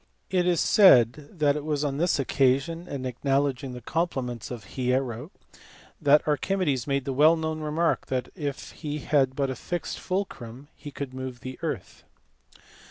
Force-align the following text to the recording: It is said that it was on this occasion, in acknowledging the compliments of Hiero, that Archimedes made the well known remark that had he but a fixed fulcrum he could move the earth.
It 0.31 0.47
is 0.47 0.59
said 0.59 1.29
that 1.31 1.55
it 1.55 1.63
was 1.63 1.83
on 1.83 1.97
this 1.97 2.17
occasion, 2.17 2.87
in 2.87 3.05
acknowledging 3.05 3.73
the 3.73 3.81
compliments 3.83 4.49
of 4.49 4.63
Hiero, 4.63 5.29
that 6.01 6.27
Archimedes 6.27 6.87
made 6.87 7.05
the 7.05 7.13
well 7.13 7.35
known 7.35 7.59
remark 7.59 8.07
that 8.07 8.35
had 8.35 8.55
he 8.55 9.07
but 9.35 9.51
a 9.51 9.55
fixed 9.55 9.99
fulcrum 9.99 10.69
he 10.75 10.89
could 10.89 11.13
move 11.13 11.41
the 11.41 11.59
earth. 11.61 12.03